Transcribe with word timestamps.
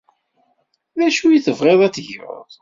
D 0.97 0.99
acu 1.07 1.27
i 1.29 1.39
tebɣiḍ 1.45 1.79
ad 1.87 1.93
tgeḍ? 1.95 2.41